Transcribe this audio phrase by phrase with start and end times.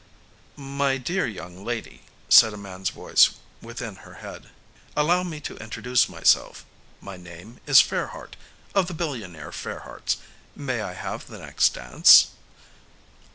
[0.55, 4.49] "My dear young lady," said a man's voice within her head,
[4.97, 6.65] "allow me to introduce myself.
[6.99, 8.35] My name is Fairheart.
[8.73, 10.17] Of the billionaire Fairhearts.
[10.55, 12.29] May I have the next dance?"